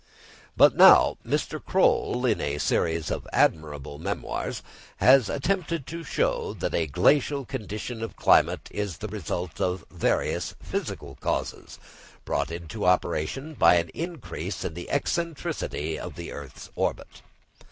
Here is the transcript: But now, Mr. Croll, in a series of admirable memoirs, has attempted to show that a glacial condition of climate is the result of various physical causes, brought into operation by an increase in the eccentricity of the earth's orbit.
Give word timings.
But 0.57 0.75
now, 0.75 1.17
Mr. 1.23 1.63
Croll, 1.63 2.25
in 2.25 2.41
a 2.41 2.57
series 2.57 3.11
of 3.11 3.27
admirable 3.31 3.99
memoirs, 3.99 4.63
has 4.97 5.29
attempted 5.29 5.85
to 5.85 6.03
show 6.03 6.55
that 6.55 6.73
a 6.73 6.87
glacial 6.87 7.45
condition 7.45 8.01
of 8.01 8.15
climate 8.15 8.67
is 8.71 8.97
the 8.97 9.07
result 9.07 9.61
of 9.61 9.85
various 9.91 10.55
physical 10.59 11.17
causes, 11.21 11.77
brought 12.25 12.49
into 12.49 12.83
operation 12.83 13.53
by 13.53 13.75
an 13.75 13.89
increase 13.89 14.65
in 14.65 14.73
the 14.73 14.89
eccentricity 14.89 15.99
of 15.99 16.15
the 16.15 16.31
earth's 16.31 16.71
orbit. 16.73 17.21